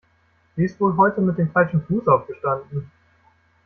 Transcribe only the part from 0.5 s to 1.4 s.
Sie ist wohl heute mit